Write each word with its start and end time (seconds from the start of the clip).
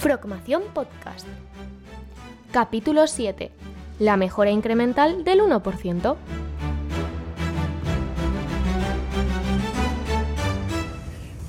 Frogmación 0.00 0.62
Podcast. 0.72 1.26
Capítulo 2.52 3.06
7. 3.06 3.50
La 3.98 4.16
mejora 4.16 4.50
incremental 4.50 5.24
del 5.24 5.40
1%. 5.40 6.16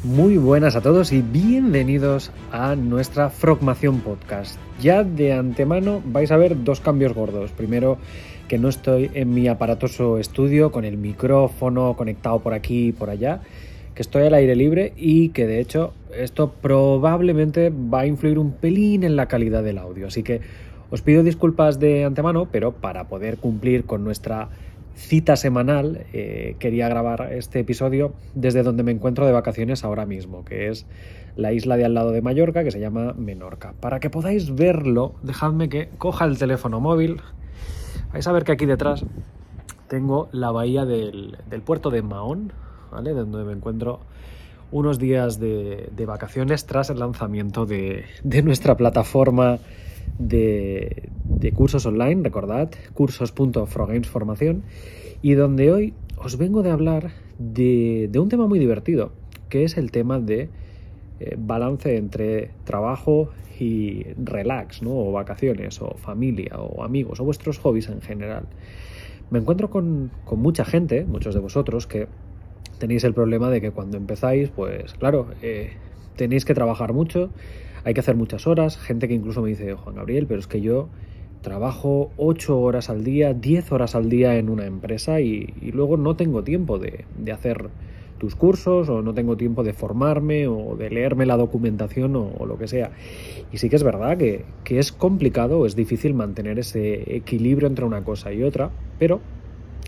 Muy 0.03 0.35
buenas 0.35 0.75
a 0.75 0.81
todos 0.81 1.13
y 1.13 1.21
bienvenidos 1.21 2.33
a 2.51 2.75
nuestra 2.75 3.29
Frogmación 3.29 4.01
Podcast. 4.01 4.59
Ya 4.81 5.05
de 5.05 5.31
antemano 5.31 6.01
vais 6.03 6.29
a 6.33 6.35
ver 6.35 6.61
dos 6.61 6.81
cambios 6.81 7.13
gordos. 7.13 7.51
Primero, 7.51 7.99
que 8.49 8.57
no 8.57 8.67
estoy 8.67 9.11
en 9.13 9.33
mi 9.33 9.47
aparatoso 9.47 10.17
estudio 10.17 10.73
con 10.73 10.83
el 10.83 10.97
micrófono 10.97 11.95
conectado 11.95 12.39
por 12.39 12.53
aquí 12.53 12.87
y 12.87 12.91
por 12.91 13.09
allá, 13.09 13.39
estoy 14.01 14.23
al 14.23 14.33
aire 14.33 14.55
libre 14.55 14.93
y 14.97 15.29
que 15.29 15.47
de 15.47 15.59
hecho 15.59 15.93
esto 16.15 16.51
probablemente 16.61 17.71
va 17.71 18.01
a 18.01 18.05
influir 18.05 18.37
un 18.37 18.51
pelín 18.51 19.03
en 19.03 19.15
la 19.15 19.27
calidad 19.27 19.63
del 19.63 19.77
audio. 19.77 20.07
Así 20.07 20.23
que 20.23 20.41
os 20.89 21.01
pido 21.01 21.23
disculpas 21.23 21.79
de 21.79 22.03
antemano, 22.03 22.49
pero 22.51 22.73
para 22.73 23.07
poder 23.07 23.37
cumplir 23.37 23.85
con 23.85 24.03
nuestra 24.03 24.49
cita 24.95 25.35
semanal, 25.35 26.05
eh, 26.13 26.55
quería 26.59 26.89
grabar 26.89 27.29
este 27.31 27.59
episodio 27.59 28.13
desde 28.35 28.63
donde 28.63 28.83
me 28.83 28.91
encuentro 28.91 29.25
de 29.25 29.31
vacaciones 29.31 29.83
ahora 29.83 30.05
mismo, 30.05 30.43
que 30.43 30.69
es 30.69 30.85
la 31.35 31.53
isla 31.53 31.77
de 31.77 31.85
al 31.85 31.93
lado 31.93 32.11
de 32.11 32.21
Mallorca, 32.21 32.63
que 32.63 32.71
se 32.71 32.79
llama 32.79 33.13
Menorca. 33.13 33.73
Para 33.79 33.99
que 33.99 34.09
podáis 34.09 34.53
verlo, 34.53 35.15
dejadme 35.23 35.69
que 35.69 35.89
coja 35.97 36.25
el 36.25 36.37
teléfono 36.37 36.79
móvil. 36.79 37.21
Vais 38.11 38.27
a 38.27 38.31
ver 38.31 38.43
que 38.43 38.51
aquí 38.51 38.65
detrás 38.65 39.05
tengo 39.87 40.29
la 40.31 40.51
bahía 40.51 40.85
del, 40.85 41.37
puerto 41.65 41.89
de 41.89 42.01
Mahón, 42.01 42.53
Donde 42.91 43.43
me 43.45 43.53
encuentro 43.53 44.01
unos 44.71 44.99
días 44.99 45.39
de, 45.39 45.89
vacaciones 46.05 46.65
tras 46.65 46.89
el 46.89 46.99
lanzamiento 46.99 47.65
de, 47.65 48.05
nuestra 48.43 48.75
plataforma 48.75 49.59
de, 50.19 51.09
cursos 51.55 51.85
online, 51.85 52.23
recordad, 52.23 52.69
cursos.frogamesformación, 52.93 54.63
y 55.21 55.33
donde 55.33 55.71
hoy 55.71 55.93
os 56.17 56.37
vengo 56.37 56.63
de 56.63 56.71
hablar 56.71 57.11
de, 57.39 58.09
un 58.15 58.29
tema 58.29 58.47
muy 58.47 58.59
divertido, 58.59 59.11
que 59.49 59.63
es 59.63 59.77
el 59.77 59.91
tema 59.91 60.19
de 60.19 60.49
eh, 61.19 61.35
balance 61.37 61.97
entre 61.97 62.51
trabajo 62.63 63.29
y 63.59 64.03
relax, 64.17 64.81
¿no? 64.81 64.91
o 64.91 65.11
vacaciones, 65.11 65.81
o 65.81 65.95
familia, 65.95 66.57
o 66.57 66.83
amigos, 66.83 67.19
o 67.19 67.25
vuestros 67.25 67.59
hobbies 67.59 67.89
en 67.89 68.01
general. 68.01 68.45
Me 69.31 69.39
encuentro 69.39 69.69
con, 69.69 70.11
mucha 70.31 70.65
gente, 70.65 71.05
muchos 71.05 71.33
de 71.33 71.39
vosotros, 71.39 71.87
que 71.87 72.07
tenéis 72.81 73.03
el 73.03 73.13
problema 73.13 73.51
de 73.51 73.61
que 73.61 73.69
cuando 73.69 73.95
empezáis, 73.95 74.49
pues 74.49 74.95
claro, 74.95 75.27
eh, 75.43 75.73
tenéis 76.15 76.45
que 76.45 76.55
trabajar 76.55 76.93
mucho, 76.93 77.29
hay 77.83 77.93
que 77.93 77.99
hacer 77.99 78.15
muchas 78.15 78.47
horas, 78.47 78.77
gente 78.77 79.07
que 79.07 79.13
incluso 79.13 79.43
me 79.43 79.49
dice, 79.49 79.75
Juan 79.75 79.95
Gabriel, 79.95 80.25
pero 80.25 80.39
es 80.39 80.47
que 80.47 80.61
yo 80.61 80.89
trabajo 81.43 82.11
8 82.17 82.59
horas 82.59 82.89
al 82.89 83.03
día, 83.03 83.35
10 83.35 83.71
horas 83.71 83.93
al 83.93 84.09
día 84.09 84.35
en 84.37 84.49
una 84.49 84.65
empresa 84.65 85.21
y, 85.21 85.53
luego 85.71 85.95
no 85.95 86.15
tengo 86.15 86.43
tiempo 86.43 86.79
de, 86.79 87.05
hacer 87.31 87.69
tus 88.17 88.35
cursos 88.35 88.89
o 88.89 89.03
no 89.03 89.13
tengo 89.13 89.37
tiempo 89.37 89.63
de 89.63 89.73
formarme 89.73 90.47
o 90.47 90.75
de 90.75 90.89
leerme 90.89 91.27
la 91.27 91.37
documentación 91.37 92.15
o, 92.15 92.45
lo 92.47 92.57
que 92.57 92.67
sea. 92.67 92.91
Y 93.51 93.57
sí 93.57 93.69
que 93.69 93.75
es 93.75 93.83
verdad 93.83 94.17
que, 94.17 94.43
que 94.63 94.79
es 94.79 94.91
complicado, 94.91 95.67
es 95.67 95.75
difícil 95.75 96.15
mantener 96.15 96.57
ese 96.57 97.15
equilibrio 97.15 97.67
entre 97.67 97.85
una 97.85 98.03
cosa 98.03 98.33
y 98.33 98.41
otra, 98.41 98.71
pero 98.97 99.21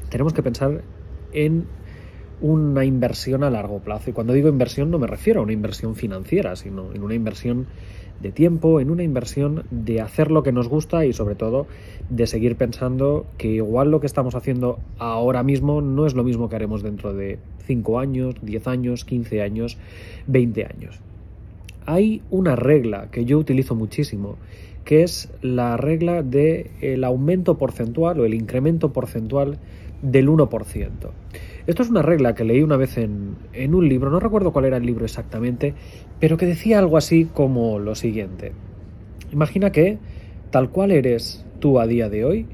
tenemos 0.10 0.34
que 0.34 0.44
pensar 0.44 0.84
en 1.34 1.66
una 2.42 2.86
inversión 2.86 3.44
a 3.44 3.50
largo 3.50 3.80
plazo. 3.80 4.10
Y 4.10 4.14
cuando 4.14 4.34
digo 4.34 4.50
inversión 4.50 4.92
no 4.92 5.00
me 5.00 5.08
refiero 5.08 5.40
a 5.40 5.44
una 5.44 5.54
inversión 5.54 5.96
financiera, 5.96 6.56
sino 6.56 6.94
en 6.94 7.04
una 7.04 7.14
inversión 7.14 7.68
de 8.22 8.32
tiempo, 8.32 8.80
en 8.80 8.90
una 8.90 9.04
inversión 9.04 9.66
de 9.70 10.02
hacer 10.02 10.32
lo 10.32 10.44
que 10.44 10.52
nos 10.52 10.68
gusta 10.70 11.06
y 11.06 11.14
sobre 11.14 11.36
todo 11.36 11.68
de 12.10 12.26
seguir 12.26 12.56
pensando 12.56 13.26
que 13.38 13.50
igual 13.50 13.92
lo 13.92 14.00
que 14.00 14.08
estamos 14.08 14.36
haciendo 14.36 14.80
ahora 14.98 15.44
mismo 15.44 15.82
no 15.82 16.06
es 16.06 16.14
lo 16.16 16.24
mismo 16.24 16.50
que 16.50 16.56
haremos 16.56 16.84
dentro 16.84 17.14
de 17.14 17.40
5 17.66 18.00
años, 18.00 18.36
10 18.42 18.68
años, 18.68 19.06
15 19.06 19.42
años, 19.42 19.78
20 20.28 20.66
años. 20.66 21.00
Hay 21.86 22.22
una 22.30 22.56
regla 22.56 23.10
que 23.12 23.26
yo 23.26 23.38
utilizo 23.38 23.76
muchísimo, 23.76 24.38
que 24.86 25.04
es 25.04 25.30
la 25.42 25.76
regla 25.76 26.24
del 26.24 27.04
aumento 27.04 27.58
porcentual 27.58 28.20
o 28.20 28.26
el 28.26 28.34
incremento 28.34 28.94
porcentual 28.94 29.58
del 30.02 30.30
1%. 30.30 30.90
Esto 31.66 31.82
es 31.82 31.90
una 31.90 32.02
regla 32.02 32.36
que 32.36 32.44
leí 32.44 32.62
una 32.62 32.76
vez 32.76 32.98
en, 32.98 33.38
un 33.74 33.88
libro, 33.88 34.10
no 34.10 34.20
recuerdo 34.20 34.52
cuál 34.52 34.66
era 34.66 34.78
el 34.78 34.86
libro 34.86 35.06
exactamente, 35.06 35.74
pero 36.20 36.36
que 36.36 36.46
decía 36.46 36.80
algo 36.80 36.98
así 36.98 37.26
como 37.34 37.80
lo 37.80 37.96
siguiente. 37.96 38.52
Imagina 39.32 39.72
que, 39.72 39.98
tal 40.52 40.70
cual 40.72 40.92
eres 40.92 41.46
tú 41.60 41.80
a 41.80 41.88
día 41.88 42.10
de 42.10 42.26
hoy, 42.26 42.48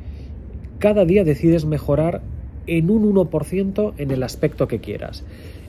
cada 0.77 1.05
día 1.05 1.23
decides 1.23 1.65
mejorar 1.65 2.21
en 2.67 2.91
un 2.91 3.11
1% 3.15 3.93
en 3.97 4.11
el 4.11 4.21
aspecto 4.21 4.67
que 4.67 4.79
quieras. 4.79 5.23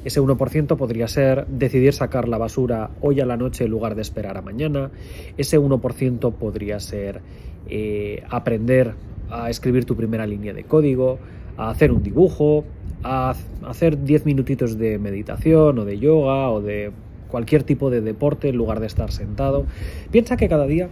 Ese 0.04 0.20
1% 0.20 0.76
podría 0.76 1.08
ser 1.08 1.46
decidir 1.46 1.94
sacar 1.94 2.28
la 2.28 2.36
basura 2.36 2.90
hoy 3.00 3.20
a 3.20 3.26
la 3.26 3.38
noche 3.38 3.64
en 3.64 3.70
lugar 3.70 3.94
de 3.94 4.02
esperar 4.02 4.36
a 4.36 4.42
mañana. 4.42 4.90
Ese 5.38 5.58
1% 5.58 6.32
podría 6.34 6.78
ser 6.78 7.22
eh, 7.70 8.22
aprender 8.28 8.94
a 9.30 9.48
escribir 9.48 9.86
tu 9.86 9.96
primera 9.96 10.26
línea 10.26 10.52
de 10.52 10.64
código, 10.64 11.18
a 11.56 11.70
hacer 11.70 11.92
un 11.92 12.02
dibujo, 12.02 12.64
a 13.02 13.34
hacer 13.66 14.02
10 14.02 14.26
minutitos 14.26 14.78
de 14.78 14.98
meditación 14.98 15.78
o 15.78 15.84
de 15.84 15.98
yoga 15.98 16.50
o 16.50 16.60
de 16.60 16.92
cualquier 17.28 17.62
tipo 17.62 17.90
de 17.90 18.00
deporte 18.00 18.48
en 18.48 18.56
lugar 18.56 18.80
de 18.80 18.86
estar 18.86 19.12
sentado. 19.12 19.66
Piensa 20.10 20.36
que 20.36 20.48
cada 20.48 20.66
día 20.66 20.88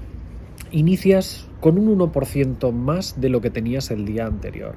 inicias 0.70 1.48
con 1.60 1.78
un 1.78 1.98
1% 1.98 2.72
más 2.72 3.20
de 3.20 3.28
lo 3.28 3.41
que 3.41 3.50
tenías 3.50 3.91
el 3.91 4.04
día 4.04 4.26
anterior. 4.26 4.74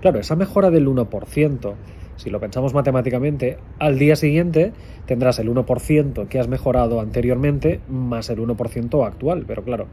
Claro, 0.00 0.18
esa 0.18 0.36
mejora 0.36 0.70
del 0.70 0.86
1%, 0.86 1.74
si 2.16 2.30
lo 2.30 2.40
pensamos 2.40 2.74
matemáticamente, 2.74 3.58
al 3.78 3.98
día 3.98 4.16
siguiente 4.16 4.72
tendrás 5.06 5.38
el 5.38 5.48
1% 5.48 6.28
que 6.28 6.38
has 6.38 6.48
mejorado 6.48 7.00
anteriormente 7.00 7.80
más 7.88 8.28
el 8.30 8.38
1% 8.38 9.06
actual. 9.06 9.44
Pero 9.46 9.62
claro, 9.64 9.86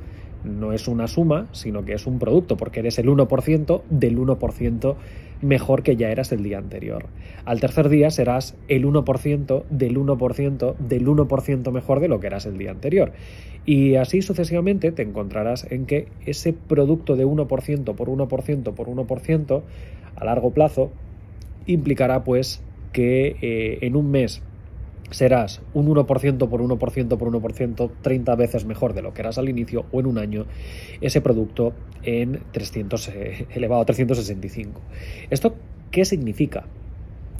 no 0.43 0.73
es 0.73 0.87
una 0.87 1.07
suma, 1.07 1.47
sino 1.51 1.85
que 1.85 1.93
es 1.93 2.07
un 2.07 2.19
producto, 2.19 2.57
porque 2.57 2.79
eres 2.79 2.99
el 2.99 3.07
1% 3.07 3.81
del 3.89 4.17
1% 4.17 4.95
mejor 5.41 5.83
que 5.83 5.95
ya 5.95 6.09
eras 6.09 6.31
el 6.31 6.43
día 6.43 6.57
anterior. 6.57 7.05
Al 7.45 7.59
tercer 7.59 7.89
día 7.89 8.09
serás 8.11 8.55
el 8.67 8.85
1% 8.85 9.63
del 9.69 9.97
1% 9.97 10.75
del 10.77 11.07
1% 11.07 11.71
mejor 11.71 11.99
de 11.99 12.07
lo 12.07 12.19
que 12.19 12.27
eras 12.27 12.45
el 12.45 12.57
día 12.57 12.71
anterior. 12.71 13.11
Y 13.65 13.95
así 13.95 14.21
sucesivamente 14.21 14.91
te 14.91 15.03
encontrarás 15.03 15.67
en 15.69 15.85
que 15.85 16.07
ese 16.25 16.53
producto 16.53 17.15
de 17.15 17.25
1% 17.25 17.47
por 17.47 18.09
1% 18.09 18.73
por 18.73 18.87
1% 18.87 19.61
a 20.15 20.25
largo 20.25 20.51
plazo 20.51 20.91
implicará 21.65 22.23
pues 22.23 22.61
que 22.91 23.37
eh, 23.41 23.79
en 23.81 23.95
un 23.95 24.11
mes 24.11 24.41
serás 25.11 25.61
un 25.73 25.87
1% 25.87 26.05
por 26.49 26.61
1% 26.61 27.17
por 27.17 27.31
1% 27.31 27.91
30 28.01 28.35
veces 28.35 28.65
mejor 28.65 28.93
de 28.93 29.01
lo 29.01 29.13
que 29.13 29.21
eras 29.21 29.37
al 29.37 29.49
inicio 29.49 29.85
o 29.91 29.99
en 29.99 30.07
un 30.07 30.17
año 30.17 30.45
ese 31.01 31.21
producto 31.21 31.73
en 32.03 32.41
300 32.51 33.07
eh, 33.09 33.47
elevado 33.53 33.81
a 33.81 33.85
365. 33.85 34.81
¿Esto 35.29 35.55
qué 35.91 36.05
significa? 36.05 36.65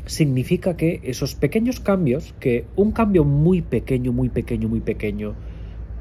Significa 0.05 0.75
que 0.75 0.99
esos 1.03 1.35
pequeños 1.35 1.79
cambios, 1.79 2.33
que 2.39 2.65
un 2.75 2.91
cambio 2.91 3.23
muy 3.23 3.61
pequeño, 3.61 4.11
muy 4.11 4.29
pequeño, 4.29 4.67
muy 4.67 4.81
pequeño, 4.81 5.35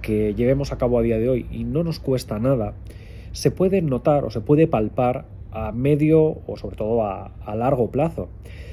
que 0.02 0.34
llevemos 0.34 0.72
a 0.72 0.78
cabo 0.78 0.98
a 0.98 1.02
día 1.02 1.18
de 1.18 1.28
hoy 1.28 1.46
y 1.50 1.64
no 1.64 1.84
nos 1.84 2.00
cuesta 2.00 2.38
nada, 2.38 2.74
se 3.32 3.50
puede 3.50 3.82
notar 3.82 4.24
o 4.24 4.30
se 4.30 4.40
puede 4.40 4.66
palpar 4.66 5.26
a 5.52 5.72
medio 5.72 6.38
o 6.46 6.56
sobre 6.56 6.76
todo 6.76 7.04
a, 7.04 7.32
largo 7.54 7.90
plazo. 7.90 8.28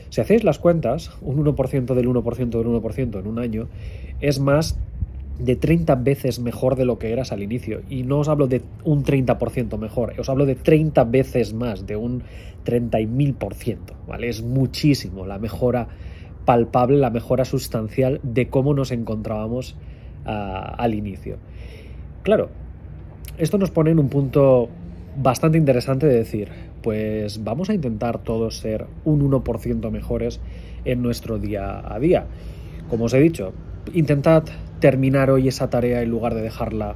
Si 0.09 0.21
hacéis 0.21 0.43
las 0.43 0.59
cuentas, 0.59 1.11
un 1.21 1.43
1% 1.43 1.93
del 1.93 2.07
1% 2.07 2.49
del 2.49 2.67
1% 2.67 3.19
en 3.19 3.27
un 3.27 3.39
año 3.39 3.67
es 4.21 4.39
más 4.39 4.79
de 5.39 5.55
30 5.55 5.95
veces 5.95 6.39
mejor 6.39 6.75
de 6.75 6.85
lo 6.85 6.97
que 6.97 7.11
eras 7.11 7.31
al 7.31 7.43
inicio. 7.43 7.81
Y 7.89 8.03
no 8.03 8.19
os 8.19 8.27
hablo 8.27 8.47
de 8.47 8.61
un 8.83 9.03
30% 9.03 9.77
mejor, 9.77 10.13
os 10.19 10.29
hablo 10.29 10.45
de 10.45 10.55
30 10.55 11.03
veces 11.05 11.53
más, 11.53 11.85
de 11.85 11.95
un 11.95 12.23
30.000%, 12.65 13.77
¿vale? 14.07 14.29
Es 14.29 14.41
muchísimo 14.41 15.25
la 15.25 15.37
mejora 15.37 15.87
palpable, 16.45 16.97
la 16.97 17.09
mejora 17.09 17.45
sustancial 17.45 18.19
de 18.23 18.47
cómo 18.47 18.73
nos 18.73 18.91
encontrábamos 18.91 19.75
al 20.25 20.93
inicio. 20.93 21.37
Claro, 22.23 22.49
esto 23.37 23.57
nos 23.57 23.71
pone 23.71 23.91
en 23.91 23.99
un 23.99 24.09
punto 24.09 24.69
bastante 25.17 25.57
interesante 25.57 26.07
de 26.07 26.15
decir, 26.15 26.49
pues 26.87 27.43
vamos 27.43 27.69
a 27.69 27.73
intentar 27.73 28.23
todos 28.23 28.59
ser 28.59 28.85
un 29.03 29.29
1% 29.29 29.91
mejores 29.91 30.39
en 30.85 31.01
nuestro 31.01 31.37
día 31.37 31.83
a 31.85 31.99
día. 31.99 32.27
Como 32.89 33.03
os 33.03 33.13
he 33.13 33.19
dicho, 33.19 33.51
intentad 33.93 34.45
terminar 34.79 35.29
hoy 35.29 35.49
esa 35.49 35.69
tarea 35.69 36.01
en 36.01 36.09
lugar 36.09 36.33
de 36.33 36.41
dejarla 36.43 36.95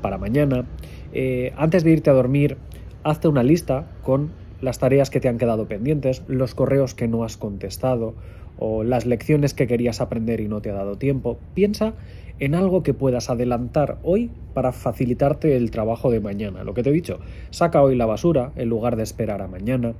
para 0.00 0.16
mañana. 0.16 0.64
Eh, 1.12 1.52
antes 1.56 1.82
de 1.82 1.90
irte 1.90 2.08
a 2.08 2.12
dormir, 2.12 2.56
hazte 3.02 3.26
una 3.26 3.42
lista 3.42 3.88
con 4.04 4.30
las 4.60 4.78
tareas 4.78 5.10
que 5.10 5.18
te 5.18 5.28
han 5.28 5.38
quedado 5.38 5.66
pendientes, 5.66 6.22
los 6.28 6.54
correos 6.54 6.94
que 6.94 7.08
no 7.08 7.24
has 7.24 7.36
contestado 7.36 8.14
o 8.60 8.84
las 8.84 9.06
lecciones 9.06 9.54
que 9.54 9.66
querías 9.66 10.00
aprender 10.00 10.40
y 10.40 10.46
no 10.46 10.62
te 10.62 10.70
ha 10.70 10.74
dado 10.74 10.98
tiempo. 10.98 11.40
Piensa 11.52 11.94
en 12.38 12.54
algo 12.54 12.82
que 12.82 12.94
puedas 12.94 13.30
adelantar 13.30 13.98
hoy 14.02 14.30
para 14.54 14.72
facilitarte 14.72 15.56
el 15.56 15.70
trabajo 15.70 16.10
de 16.10 16.20
mañana. 16.20 16.64
Lo 16.64 16.74
que 16.74 16.82
te 16.82 16.90
he 16.90 16.92
dicho, 16.92 17.20
saca 17.50 17.82
hoy 17.82 17.96
la 17.96 18.06
basura 18.06 18.52
en 18.56 18.68
lugar 18.68 18.96
de 18.96 19.02
esperar 19.02 19.42
a 19.42 19.48
mañana. 19.48 19.94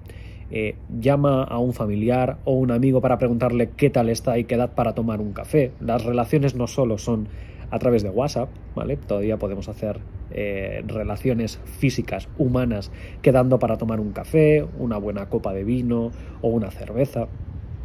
Eh, 0.50 0.76
llama 1.00 1.44
a 1.44 1.58
un 1.58 1.72
familiar 1.72 2.36
o 2.44 2.52
un 2.52 2.70
amigo 2.72 3.00
para 3.00 3.16
preguntarle 3.16 3.70
qué 3.70 3.88
tal 3.88 4.10
está 4.10 4.38
y 4.38 4.44
qué 4.44 4.56
edad 4.56 4.74
para 4.74 4.94
tomar 4.94 5.20
un 5.20 5.32
café. 5.32 5.72
Las 5.80 6.04
relaciones 6.04 6.54
no 6.54 6.66
solo 6.66 6.98
son 6.98 7.26
a 7.70 7.78
través 7.78 8.02
de 8.02 8.10
WhatsApp, 8.10 8.50
¿vale? 8.74 8.98
Todavía 8.98 9.38
podemos 9.38 9.70
hacer 9.70 9.98
eh, 10.30 10.82
relaciones 10.86 11.58
físicas, 11.64 12.28
humanas, 12.36 12.92
quedando 13.22 13.58
para 13.58 13.78
tomar 13.78 13.98
un 13.98 14.12
café, 14.12 14.66
una 14.78 14.98
buena 14.98 15.30
copa 15.30 15.54
de 15.54 15.64
vino 15.64 16.10
o 16.42 16.48
una 16.48 16.70
cerveza. 16.70 17.28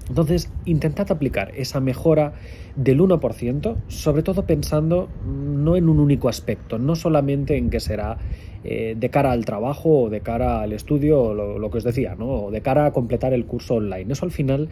Entonces, 0.09 0.49
intentad 0.65 1.11
aplicar 1.11 1.51
esa 1.55 1.79
mejora 1.79 2.33
del 2.75 2.99
1%, 3.01 3.75
sobre 3.87 4.23
todo 4.23 4.45
pensando 4.45 5.09
no 5.25 5.75
en 5.75 5.89
un 5.89 5.99
único 5.99 6.29
aspecto, 6.29 6.79
no 6.79 6.95
solamente 6.95 7.57
en 7.57 7.69
que 7.69 7.79
será 7.79 8.17
eh, 8.63 8.95
de 8.97 9.09
cara 9.09 9.31
al 9.31 9.45
trabajo 9.45 10.03
o 10.03 10.09
de 10.09 10.21
cara 10.21 10.61
al 10.61 10.73
estudio, 10.73 11.21
o 11.21 11.33
lo, 11.33 11.69
que 11.71 11.79
os 11.79 11.83
decía, 11.83 12.15
¿no? 12.15 12.45
o 12.45 12.51
de 12.51 12.61
cara 12.61 12.85
a 12.85 12.91
completar 12.91 13.33
el 13.33 13.45
curso 13.45 13.75
online. 13.75 14.13
Eso 14.13 14.25
al 14.25 14.31
final 14.31 14.69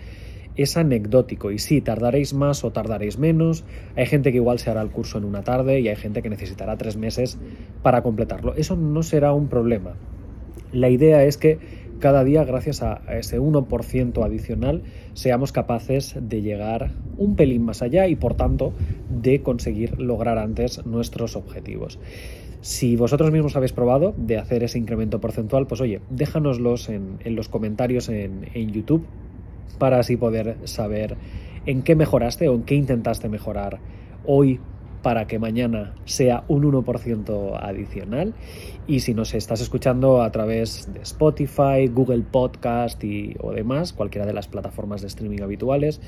es 0.56 0.78
anecdótico 0.78 1.52
y 1.52 1.60
sí, 1.60 1.82
tardaréis 1.82 2.34
más 2.34 2.64
o 2.64 2.72
tardaréis 2.72 3.18
menos. 3.18 3.66
Hay 3.96 4.06
gente 4.06 4.32
que 4.32 4.38
igual 4.38 4.60
se 4.60 4.70
hará 4.70 4.82
el 4.82 4.90
curso 4.90 5.18
en 5.18 5.26
una 5.26 5.44
tarde 5.44 5.80
y 5.82 5.90
hay 5.90 5.96
gente 5.96 6.22
que 6.22 6.30
necesitará 6.30 6.78
tres 6.78 6.98
meses 6.98 7.38
para 7.84 8.04
completarlo. 8.04 8.56
Eso 8.56 8.76
no 8.76 9.04
será 9.04 9.34
un 9.34 9.50
problema. 9.50 9.96
La 10.72 10.90
idea 10.90 11.24
es 11.24 11.38
que 11.38 11.60
cada 12.00 12.24
día, 12.24 12.44
gracias 12.44 12.82
a 12.84 13.02
ese 13.18 13.40
1% 13.40 14.26
adicional, 14.26 14.84
seamos 15.14 15.52
capaces 15.52 16.16
de 16.20 16.42
llegar 16.42 16.92
un 17.18 17.36
pelín 17.36 17.64
más 17.64 17.82
allá 17.82 18.08
y, 18.08 18.16
por 18.16 18.36
tanto, 18.36 18.74
de 19.10 19.42
conseguir 19.42 20.00
lograr 20.00 20.38
antes 20.38 20.86
nuestros 20.86 21.36
objetivos. 21.36 22.00
Si 22.62 22.96
vosotros 22.96 23.32
mismos 23.32 23.56
habéis 23.56 23.74
probado 23.74 24.14
de 24.18 24.38
hacer 24.38 24.64
ese 24.64 24.80
incremento 24.80 25.22
porcentual, 25.22 25.68
pues 25.68 25.82
oye, 25.82 26.02
déjanoslos 26.10 26.90
en, 26.90 27.20
los 27.26 27.48
comentarios 27.48 28.10
en, 28.10 28.50
en 28.54 28.72
YouTube 28.72 29.06
para 29.78 30.00
así 30.00 30.18
poder 30.18 30.58
saber 30.64 31.16
en 31.66 31.84
qué 31.84 31.96
mejoraste 31.96 32.48
o 32.48 32.56
en 32.56 32.64
qué 32.64 32.76
intentaste 32.76 33.30
mejorar 33.30 33.80
hoy 34.26 34.60
para 35.06 35.28
que 35.28 35.38
mañana 35.38 35.94
sea 36.06 36.46
un 36.48 36.64
1% 36.64 37.60
adicional. 37.62 38.34
Y 38.88 39.02
si 39.02 39.14
nos 39.14 39.36
estás 39.36 39.62
escuchando 39.62 40.24
a 40.24 40.32
través 40.32 40.92
de 40.92 41.02
Spotify, 41.02 41.86
Google 41.94 42.24
Podcast 42.24 43.04
y, 43.04 43.36
o 43.40 43.52
demás, 43.52 43.94
cualquiera 43.94 44.26
de 44.26 44.34
las 44.34 44.48
plataformas 44.48 45.02
de 45.02 45.08
streaming 45.08 45.44
habituales, 45.44 46.02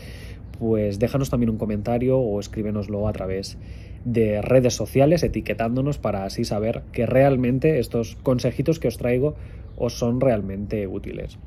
pues 0.57 0.97
déjanos 0.97 1.29
también 1.29 1.51
un 1.51 1.59
comentario 1.59 2.17
o 2.17 2.39
escríbenoslo 2.39 3.07
a 3.07 3.13
través 3.13 3.59
de 4.03 4.41
redes 4.41 4.73
sociales 4.73 5.21
etiquetándonos 5.21 5.99
para 5.99 6.23
así 6.23 6.43
saber 6.43 6.81
que 6.91 7.05
realmente 7.05 7.77
estos 7.77 8.15
consejitos 8.23 8.79
que 8.79 8.87
os 8.87 8.97
traigo 8.97 9.35
os 9.75 9.93
son 9.93 10.19
realmente 10.19 10.87
útiles. 10.87 11.37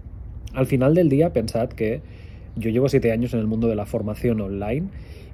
Al 0.54 0.66
final 0.66 0.94
del 0.94 1.08
día 1.08 1.32
pensad 1.32 1.68
que 1.70 2.00
yo 2.54 2.70
llevo 2.70 2.88
siete 2.88 3.10
años 3.10 3.34
en 3.34 3.40
el 3.40 3.48
mundo 3.48 3.66
de 3.66 3.74
la 3.74 3.86
formación 3.86 4.40
online 4.40 4.86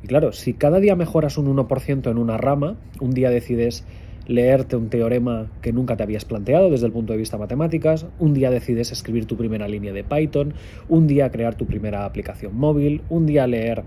y 0.03 0.07
claro, 0.07 0.33
si 0.33 0.55
cada 0.55 0.81
día 0.81 0.97
mejoras 0.97 1.39
un 1.39 1.55
1% 1.55 2.11
en 2.11 2.19
una 2.19 2.37
rama, 2.37 2.77
un 3.01 3.13
día 3.13 3.31
decides 3.31 3.85
leerte 4.27 4.77
un 4.77 4.89
teorema 4.89 5.47
que 5.63 5.73
nunca 5.73 5.97
te 5.97 6.03
habías 6.03 6.25
planteado 6.25 6.71
desde 6.71 6.87
el 6.87 6.93
punto 6.93 7.13
de 7.13 7.19
vista 7.19 7.39
matemáticas, 7.39 8.07
un 8.19 8.35
día 8.35 8.51
decides 8.51 8.93
escribir 8.93 9.27
tu 9.27 9.37
primera 9.37 9.69
línea 9.69 9.93
de 9.93 10.05
Python, 10.05 10.55
un 10.89 11.07
día 11.07 11.31
crear 11.31 11.55
tu 11.55 11.67
primera 11.67 12.05
aplicación 12.05 12.57
móvil, 12.57 13.03
un 13.09 13.27
día 13.27 13.47
leer 13.47 13.85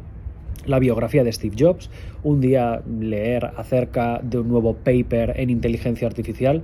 la 0.65 0.79
biografía 0.79 1.23
de 1.23 1.31
Steve 1.31 1.55
Jobs, 1.57 1.89
un 2.23 2.41
día 2.41 2.81
leer 2.99 3.51
acerca 3.57 4.19
de 4.23 4.39
un 4.39 4.47
nuevo 4.49 4.75
paper 4.75 5.33
en 5.37 5.49
inteligencia 5.49 6.07
artificial, 6.07 6.63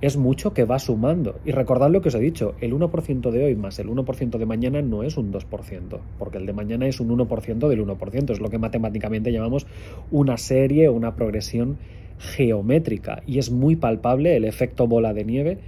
es 0.00 0.16
mucho 0.16 0.52
que 0.52 0.64
va 0.64 0.78
sumando. 0.78 1.36
Y 1.44 1.52
recordad 1.52 1.90
lo 1.90 2.00
que 2.00 2.08
os 2.08 2.14
he 2.14 2.20
dicho, 2.20 2.54
el 2.60 2.72
1% 2.74 3.30
de 3.30 3.44
hoy 3.44 3.56
más 3.56 3.78
el 3.78 3.88
1% 3.88 4.38
de 4.38 4.46
mañana 4.46 4.82
no 4.82 5.02
es 5.02 5.16
un 5.16 5.32
2%, 5.32 5.98
porque 6.18 6.38
el 6.38 6.46
de 6.46 6.52
mañana 6.52 6.86
es 6.86 7.00
un 7.00 7.08
1% 7.08 7.68
del 7.68 7.86
1%, 7.86 8.30
es 8.30 8.40
lo 8.40 8.50
que 8.50 8.58
matemáticamente 8.58 9.32
llamamos 9.32 9.66
una 10.10 10.36
serie 10.36 10.88
o 10.88 10.92
una 10.92 11.16
progresión 11.16 11.78
geométrica 12.18 13.22
y 13.26 13.38
es 13.38 13.50
muy 13.50 13.76
palpable 13.76 14.36
el 14.36 14.44
efecto 14.44 14.86
bola 14.86 15.12
de 15.12 15.24
nieve 15.24 15.58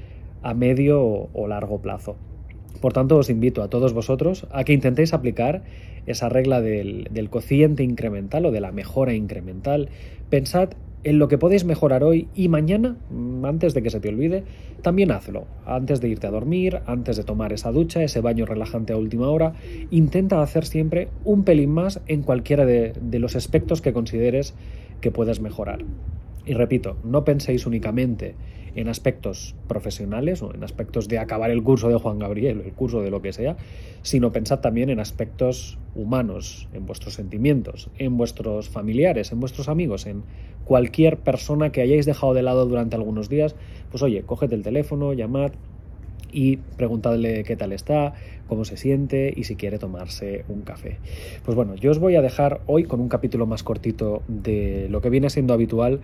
a 0.42 0.54
medio 0.54 1.28
o 1.32 1.46
largo 1.46 1.80
plazo. 1.80 2.16
Por 2.80 2.92
tanto, 2.92 3.16
os 3.16 3.28
invito 3.28 3.62
a 3.62 3.68
todos 3.68 3.92
vosotros 3.92 4.46
a 4.52 4.64
que 4.64 4.72
intentéis 4.72 5.12
aplicar 5.12 5.62
esa 6.06 6.28
regla 6.28 6.60
del, 6.60 7.08
del 7.10 7.28
cociente 7.28 7.82
incremental 7.82 8.46
o 8.46 8.50
de 8.50 8.60
la 8.60 8.72
mejora 8.72 9.14
incremental. 9.14 9.88
Pensad 10.30 10.70
en 11.04 11.18
lo 11.18 11.28
que 11.28 11.38
podéis 11.38 11.64
mejorar 11.64 12.04
hoy 12.04 12.28
y 12.34 12.48
mañana, 12.48 12.96
mm, 13.10 13.44
antes 13.44 13.74
de 13.74 13.82
que 13.82 13.90
se 13.90 14.00
te 14.00 14.08
olvide, 14.08 14.44
también 14.82 15.10
hazlo. 15.10 15.46
Antes 15.66 16.00
de 16.00 16.08
irte 16.08 16.26
a 16.26 16.30
dormir, 16.30 16.80
antes 16.86 17.16
de 17.16 17.24
tomar 17.24 17.52
esa 17.52 17.72
ducha, 17.72 18.02
ese 18.02 18.20
baño 18.20 18.46
relajante 18.46 18.92
a 18.92 18.96
última 18.96 19.28
hora, 19.28 19.54
intenta 19.90 20.42
hacer 20.42 20.64
siempre 20.64 21.08
un 21.24 21.44
pelín 21.44 21.70
más 21.70 22.00
en 22.06 22.22
cualquiera 22.22 22.66
de, 22.66 22.92
de 23.00 23.18
los 23.18 23.36
aspectos 23.36 23.80
que 23.80 23.92
consideres 23.92 24.54
que 25.00 25.10
puedes 25.10 25.40
mejorar. 25.40 25.84
Y 26.48 26.54
repito, 26.54 26.96
no 27.04 27.24
penséis 27.24 27.66
únicamente 27.66 28.34
en 28.74 28.88
aspectos 28.88 29.54
profesionales 29.66 30.40
o 30.42 30.54
en 30.54 30.64
aspectos 30.64 31.06
de 31.06 31.18
acabar 31.18 31.50
el 31.50 31.62
curso 31.62 31.90
de 31.90 31.96
Juan 31.96 32.18
Gabriel, 32.18 32.62
el 32.64 32.72
curso 32.72 33.02
de 33.02 33.10
lo 33.10 33.20
que 33.20 33.34
sea, 33.34 33.58
sino 34.00 34.32
pensad 34.32 34.60
también 34.60 34.88
en 34.88 34.98
aspectos 34.98 35.78
humanos, 35.94 36.66
en 36.72 36.86
vuestros 36.86 37.12
sentimientos, 37.12 37.90
en 37.98 38.16
vuestros 38.16 38.70
familiares, 38.70 39.30
en 39.30 39.40
vuestros 39.40 39.68
amigos, 39.68 40.06
en 40.06 40.22
cualquier 40.64 41.18
persona 41.18 41.70
que 41.70 41.82
hayáis 41.82 42.06
dejado 42.06 42.32
de 42.32 42.42
lado 42.42 42.64
durante 42.64 42.96
algunos 42.96 43.28
días, 43.28 43.54
pues 43.90 44.02
oye, 44.02 44.22
cógete 44.22 44.54
el 44.54 44.62
teléfono, 44.62 45.12
llamad 45.12 45.52
y 46.32 46.56
preguntadle 46.56 47.44
qué 47.44 47.56
tal 47.56 47.72
está, 47.72 48.14
cómo 48.46 48.64
se 48.64 48.76
siente 48.76 49.32
y 49.34 49.44
si 49.44 49.56
quiere 49.56 49.78
tomarse 49.78 50.44
un 50.48 50.62
café. 50.62 50.98
Pues 51.44 51.54
bueno, 51.54 51.74
yo 51.74 51.90
os 51.90 51.98
voy 51.98 52.16
a 52.16 52.22
dejar 52.22 52.60
hoy 52.66 52.84
con 52.84 53.00
un 53.00 53.08
capítulo 53.08 53.46
más 53.46 53.62
cortito 53.62 54.22
de 54.28 54.88
lo 54.90 55.00
que 55.00 55.10
viene 55.10 55.30
siendo 55.30 55.54
habitual 55.54 56.00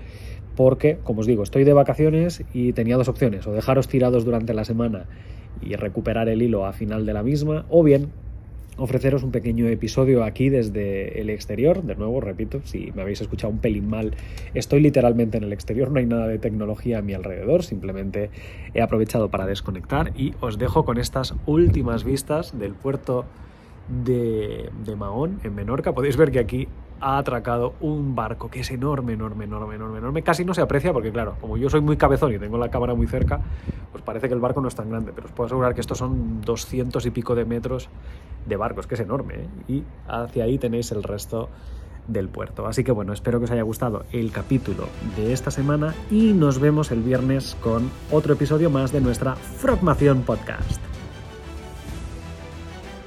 porque, 0.56 0.98
como 1.02 1.20
os 1.20 1.26
digo, 1.26 1.42
estoy 1.42 1.64
de 1.64 1.72
vacaciones 1.72 2.44
y 2.52 2.72
tenía 2.72 2.96
dos 2.96 3.08
opciones, 3.08 3.46
o 3.46 3.52
dejaros 3.52 3.88
tirados 3.88 4.24
durante 4.24 4.54
la 4.54 4.64
semana 4.64 5.06
y 5.60 5.74
recuperar 5.76 6.28
el 6.28 6.42
hilo 6.42 6.66
a 6.66 6.72
final 6.72 7.06
de 7.06 7.12
la 7.12 7.22
misma, 7.22 7.66
o 7.68 7.82
bien 7.82 8.10
ofreceros 8.76 9.22
un 9.22 9.30
pequeño 9.30 9.66
episodio 9.68 10.24
aquí 10.24 10.48
desde 10.48 11.20
el 11.20 11.30
exterior. 11.30 11.82
De 11.82 11.94
nuevo, 11.94 12.20
repito, 12.20 12.60
si 12.64 12.92
me 12.94 13.02
habéis 13.02 13.20
escuchado 13.20 13.52
un 13.52 13.58
pelín 13.58 13.88
mal, 13.88 14.14
estoy 14.54 14.80
literalmente 14.80 15.38
en 15.38 15.44
el 15.44 15.52
exterior, 15.52 15.90
no 15.90 15.98
hay 15.98 16.06
nada 16.06 16.26
de 16.26 16.38
tecnología 16.38 16.98
a 16.98 17.02
mi 17.02 17.14
alrededor, 17.14 17.62
simplemente 17.62 18.30
he 18.74 18.82
aprovechado 18.82 19.30
para 19.30 19.46
desconectar 19.46 20.12
y 20.16 20.34
os 20.40 20.58
dejo 20.58 20.84
con 20.84 20.98
estas 20.98 21.34
últimas 21.46 22.04
vistas 22.04 22.58
del 22.58 22.74
puerto 22.74 23.24
de, 23.88 24.70
de 24.84 24.96
Mahón, 24.96 25.40
en 25.44 25.54
Menorca. 25.54 25.92
Podéis 25.92 26.16
ver 26.16 26.30
que 26.30 26.38
aquí 26.38 26.68
ha 27.00 27.18
atracado 27.18 27.74
un 27.80 28.14
barco 28.14 28.50
que 28.50 28.60
es 28.60 28.70
enorme, 28.70 29.12
enorme, 29.12 29.44
enorme, 29.44 29.74
enorme, 29.74 29.98
enorme. 29.98 30.22
Casi 30.22 30.44
no 30.44 30.54
se 30.54 30.62
aprecia 30.62 30.92
porque, 30.92 31.12
claro, 31.12 31.36
como 31.40 31.56
yo 31.56 31.68
soy 31.68 31.80
muy 31.80 31.96
cabezón 31.96 32.32
y 32.32 32.38
tengo 32.38 32.56
la 32.56 32.70
cámara 32.70 32.94
muy 32.94 33.06
cerca, 33.06 33.40
pues 33.94 34.02
parece 34.02 34.26
que 34.26 34.34
el 34.34 34.40
barco 34.40 34.60
no 34.60 34.66
es 34.66 34.74
tan 34.74 34.90
grande, 34.90 35.12
pero 35.14 35.28
os 35.28 35.32
puedo 35.32 35.46
asegurar 35.46 35.72
que 35.72 35.80
estos 35.80 35.98
son 35.98 36.40
200 36.40 37.06
y 37.06 37.10
pico 37.10 37.36
de 37.36 37.44
metros 37.44 37.88
de 38.44 38.56
barcos, 38.56 38.88
que 38.88 38.96
es 38.96 39.00
enorme, 39.00 39.34
¿eh? 39.34 39.48
y 39.68 39.84
hacia 40.08 40.42
ahí 40.42 40.58
tenéis 40.58 40.90
el 40.90 41.04
resto 41.04 41.48
del 42.08 42.28
puerto. 42.28 42.66
Así 42.66 42.82
que 42.82 42.90
bueno, 42.90 43.12
espero 43.12 43.38
que 43.38 43.44
os 43.44 43.52
haya 43.52 43.62
gustado 43.62 44.04
el 44.10 44.32
capítulo 44.32 44.88
de 45.16 45.32
esta 45.32 45.52
semana 45.52 45.94
y 46.10 46.32
nos 46.32 46.58
vemos 46.58 46.90
el 46.90 47.02
viernes 47.02 47.56
con 47.62 47.88
otro 48.10 48.32
episodio 48.34 48.68
más 48.68 48.90
de 48.90 49.00
nuestra 49.00 49.36
Frogmación 49.36 50.22
Podcast. 50.22 50.80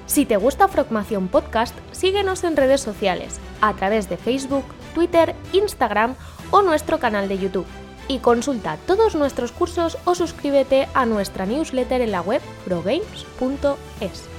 Si 0.05 0.25
te 0.25 0.37
gusta 0.37 0.69
Frogmación 0.69 1.27
Podcast, 1.27 1.75
síguenos 1.91 2.45
en 2.45 2.55
redes 2.55 2.79
sociales, 2.79 3.41
a 3.59 3.73
través 3.73 4.07
de 4.07 4.15
Facebook, 4.15 4.63
Twitter, 4.95 5.35
Instagram 5.51 6.15
o 6.49 6.61
nuestro 6.61 6.97
canal 6.97 7.27
de 7.27 7.39
YouTube. 7.39 7.67
Y 8.07 8.19
consulta 8.19 8.77
todos 8.87 9.15
nuestros 9.15 9.51
cursos 9.51 9.97
o 10.05 10.15
suscríbete 10.15 10.87
a 10.93 11.05
nuestra 11.05 11.45
newsletter 11.45 12.01
en 12.01 12.11
la 12.11 12.21
web 12.21 12.41
progames.es. 12.65 14.36